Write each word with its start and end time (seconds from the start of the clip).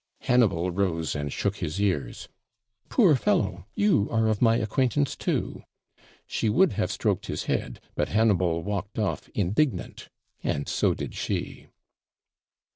Hannibal 0.21 0.71
rose 0.71 1.15
and 1.15 1.31
shook 1.31 1.57
his 1.57 1.79
ears. 1.79 2.27
'Poor 2.89 3.15
fellow! 3.15 3.67
you 3.75 4.07
are 4.09 4.27
of 4.29 4.41
my 4.41 4.55
acquaintance 4.55 5.15
too.' 5.15 5.61
She 6.25 6.49
would 6.49 6.73
have 6.73 6.91
stroked 6.91 7.27
his 7.27 7.43
head; 7.43 7.79
but 7.93 8.09
Hannibal 8.09 8.63
walked 8.63 8.97
off 8.97 9.29
indignant, 9.35 10.09
and 10.41 10.67
so 10.67 10.95
did 10.95 11.13
she. 11.13 11.67